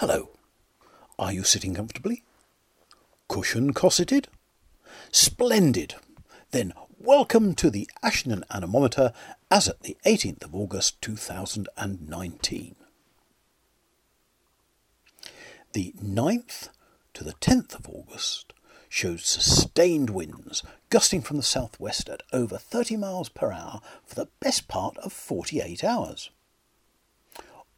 [0.00, 0.28] Hello.
[1.18, 2.22] Are you sitting comfortably?
[3.28, 4.28] Cushion cosseted?
[5.10, 5.94] Splendid.
[6.50, 9.14] Then welcome to the Ashendon Anemometer
[9.50, 12.76] as at the 18th of August 2019.
[15.72, 16.68] The 9th
[17.14, 18.52] to the 10th of August
[18.90, 24.28] showed sustained winds gusting from the southwest at over 30 miles per hour for the
[24.40, 26.28] best part of 48 hours.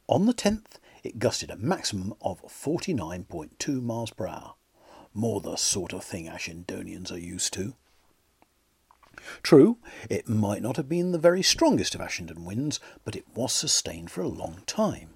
[0.09, 4.53] On the 10th, it gusted a maximum of 49.2 miles per hour,
[5.13, 7.73] more the sort of thing Ashendonians are used to.
[9.43, 9.77] True,
[10.09, 14.11] it might not have been the very strongest of Ashendon winds, but it was sustained
[14.11, 15.15] for a long time.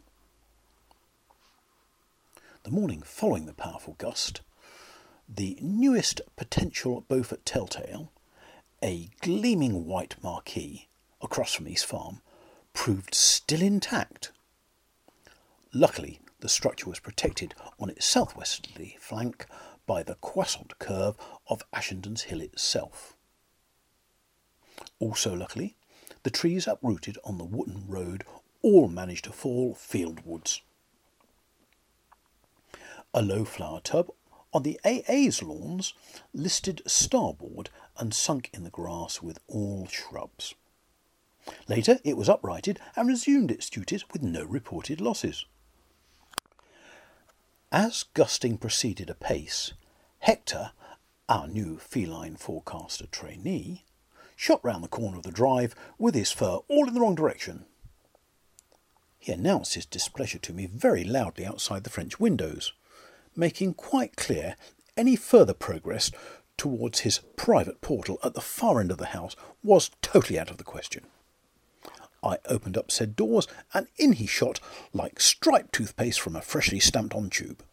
[2.64, 4.42] The morning following the powerful gust,
[5.28, 8.12] the newest potential Beaufort Telltale,
[8.84, 10.90] a gleaming white marquee
[11.22, 12.22] across from East Farm,
[12.74, 14.33] proved still intact.
[15.76, 19.48] Luckily, the structure was protected on its southwesterly flank
[19.88, 23.18] by the croissant curve of Ashendon's Hill itself.
[25.00, 25.76] Also, luckily,
[26.22, 28.24] the trees uprooted on the Wootton Road
[28.62, 30.62] all managed to fall fieldwards.
[33.12, 34.12] A low flower tub
[34.54, 35.96] on the AA's lawns
[36.36, 40.54] listed starboard and sunk in the grass with all shrubs.
[41.68, 45.46] Later it was uprighted and resumed its duties with no reported losses.
[47.74, 49.74] As gusting proceeded apace,
[50.20, 50.74] Hector,
[51.28, 53.84] our new feline forecaster trainee,
[54.36, 57.66] shot round the corner of the drive with his fur all in the wrong direction.
[59.18, 62.74] He announced his displeasure to me very loudly outside the French windows,
[63.36, 64.56] making quite clear
[64.96, 66.12] any further progress
[66.58, 70.58] towards his private portal at the far end of the house was totally out of
[70.58, 71.08] the question.
[72.24, 74.60] I opened up said doors, and in he shot
[74.94, 77.64] like striped toothpaste from a freshly stamped on tube.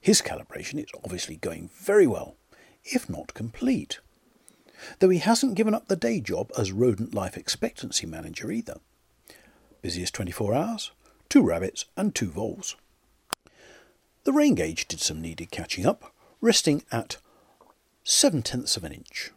[0.00, 2.36] His calibration is obviously going very well,
[2.84, 4.00] if not complete
[4.98, 8.78] though he hasn't given up the day job as rodent life expectancy manager either.
[9.82, 10.90] Busiest 24 hours,
[11.28, 12.76] two rabbits and two voles.
[14.24, 17.18] The rain gauge did some needed catching up, resting at
[18.04, 19.32] seven tenths of an inch,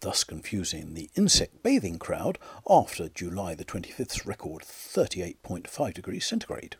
[0.00, 2.38] thus confusing the insect bathing crowd
[2.68, 6.76] after July the 25th's record 38.5 degrees centigrade.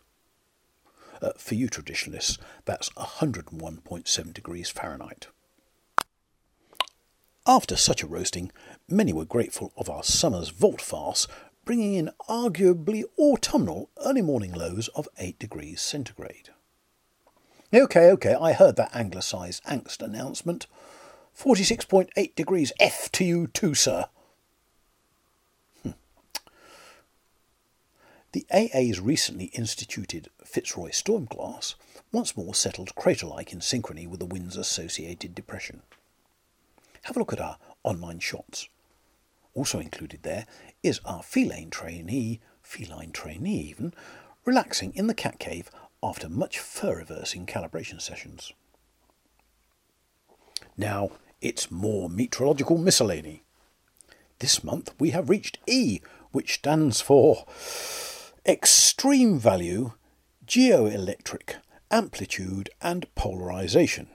[1.22, 5.26] Uh, for you traditionalists, that's 101.7 degrees Fahrenheit.
[7.46, 8.52] After such a roasting,
[8.88, 11.26] many were grateful of our summer's volte-face,
[11.64, 16.50] bringing in arguably autumnal early morning lows of 8 degrees centigrade.
[17.72, 20.66] OK, OK, I heard that anglicised angst announcement.
[21.40, 24.06] 46.8 degrees F to you too, sir.
[25.82, 25.90] Hmm.
[28.32, 31.76] The AA's recently instituted Fitzroy Stormglass
[32.12, 35.82] once more settled crater-like in synchrony with the wind's associated depression
[37.02, 38.68] have a look at our online shots.
[39.54, 40.46] Also included there
[40.82, 43.92] is our feline trainee, feline trainee even,
[44.44, 45.70] relaxing in the cat cave
[46.02, 48.52] after much fur reversing calibration sessions.
[50.76, 53.44] Now it's more meteorological miscellany.
[54.38, 56.00] This month we have reached E,
[56.32, 57.46] which stands for
[58.46, 59.92] Extreme Value,
[60.46, 61.56] Geoelectric,
[61.90, 64.08] Amplitude and Polarization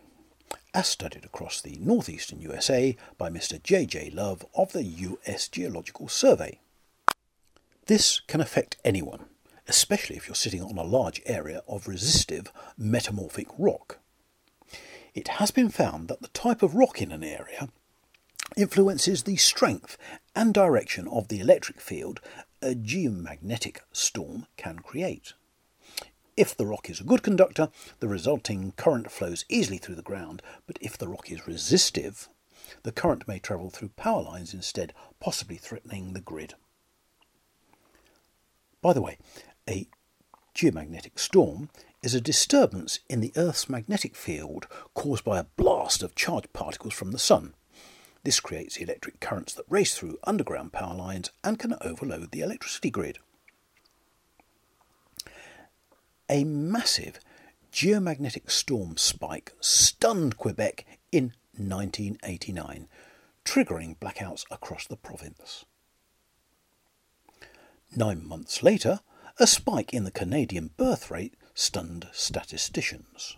[0.76, 3.64] as studied across the northeastern USA by Mr.
[3.64, 3.86] J.
[3.86, 4.12] J.
[4.14, 6.60] Love of the US Geological Survey.
[7.86, 9.24] This can affect anyone,
[9.70, 14.00] especially if you're sitting on a large area of resistive metamorphic rock.
[15.16, 17.70] It has been found that the type of rock in an area
[18.58, 19.98] influences the strength
[20.36, 22.20] and direction of the electric field
[22.62, 25.34] a geomagnetic storm can create.
[26.36, 27.70] If the rock is a good conductor,
[28.02, 32.28] the resulting current flows easily through the ground, but if the rock is resistive,
[32.84, 36.56] the current may travel through power lines instead, possibly threatening the grid.
[38.82, 39.18] By the way,
[39.70, 39.88] a
[40.54, 41.70] geomagnetic storm
[42.06, 46.94] is a disturbance in the Earth's magnetic field caused by a blast of charged particles
[46.94, 47.54] from the Sun.
[48.24, 52.90] This creates electric currents that race through underground power lines and can overload the electricity
[52.90, 53.20] grid
[56.30, 57.20] a massive
[57.72, 62.88] geomagnetic storm spike stunned Quebec in 1989,
[63.44, 65.66] triggering blackouts across the province.
[67.96, 69.02] Nine months later,
[69.40, 73.38] a spike in the Canadian birth rate stunned statisticians.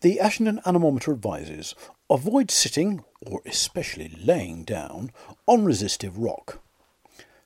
[0.00, 1.74] The Ashendon Anemometer advises
[2.08, 5.10] avoid sitting, or especially laying down,
[5.46, 6.60] on resistive rock.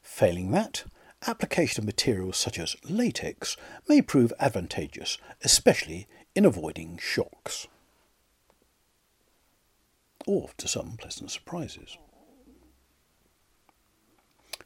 [0.01, 0.85] Failing that,
[1.27, 3.57] application of materials such as latex
[3.89, 7.67] may prove advantageous, especially in avoiding shocks.
[10.27, 11.99] Or to some pleasant surprises.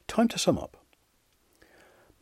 [0.06, 0.79] Time to sum up.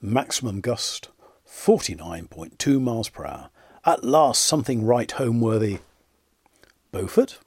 [0.00, 1.08] Maximum gust
[1.46, 3.50] 49.2 miles per hour.
[3.84, 5.78] At last something write home worthy.
[6.92, 7.38] Beaufort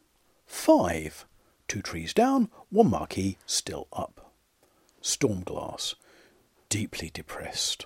[0.48, 1.26] 5.
[1.68, 4.34] Two trees down, one marquee still up.
[5.02, 5.96] Stormglass
[6.68, 7.86] deeply depressed.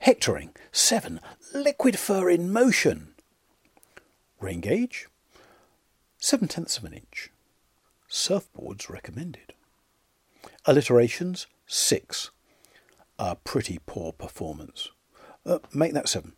[0.00, 1.20] Hectoring 7.
[1.54, 3.14] Liquid fur in motion.
[4.40, 5.06] Rain gauge
[6.18, 7.30] 7 tenths of an inch.
[8.10, 9.54] Surfboards recommended.
[10.66, 12.30] Alliterations 6.
[13.22, 14.88] A pretty poor performance.
[15.44, 16.32] Uh, make that 7.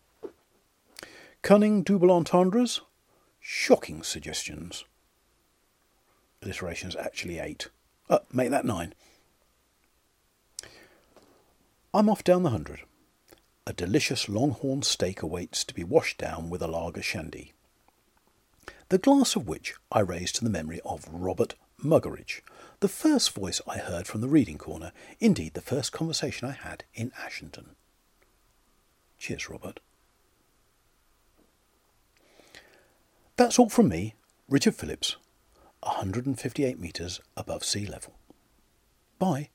[1.40, 2.80] Cunning double entendres?
[3.38, 4.84] Shocking suggestions.
[6.42, 7.68] Alliterations actually 8.
[8.10, 8.94] Uh, make that 9.
[11.94, 12.80] I'm off down the hundred.
[13.64, 17.52] A delicious longhorn steak awaits to be washed down with a lager shandy.
[18.92, 22.42] The glass of which I raised to the memory of Robert Muggeridge,
[22.80, 26.84] the first voice I heard from the reading corner, indeed the first conversation I had
[26.92, 27.68] in Ashendon.
[29.18, 29.80] Cheers, Robert.
[33.38, 34.12] That's all from me,
[34.46, 35.16] Richard Phillips,
[35.82, 38.12] 158 metres above sea level.
[39.18, 39.48] Bye.